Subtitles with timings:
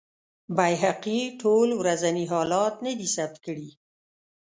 [0.57, 3.69] بیهقي ټول ورځني حالات نه دي ثبت کړي.